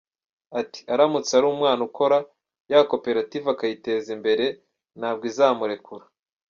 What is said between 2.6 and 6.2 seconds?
ya koperative akayiteza imbere, ntabwo izamurekura.